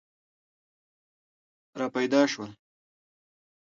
را 1.79 1.87
پیدا 1.93 2.21
شول. 2.31 2.51